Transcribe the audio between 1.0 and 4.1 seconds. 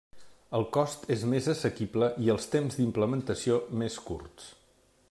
és més assequible i els temps d'implementació més